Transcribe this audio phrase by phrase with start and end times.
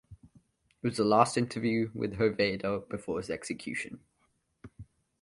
[0.81, 3.99] It was the last interview with Hoveyda before his execution.